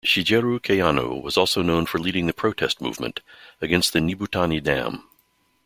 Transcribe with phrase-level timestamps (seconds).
[0.03, 3.19] Shigeru Kayano was also known for leading the protest movement
[3.61, 5.07] against the Nibutani Dam.